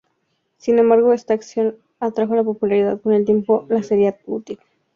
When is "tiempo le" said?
3.23-3.83